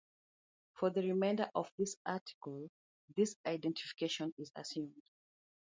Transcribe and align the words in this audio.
For 0.73 0.89
the 0.89 1.03
remainder 1.03 1.51
of 1.53 1.69
this 1.77 1.95
article, 2.07 2.71
this 3.15 3.35
identification 3.45 4.33
is 4.39 4.51
assumed. 4.55 4.99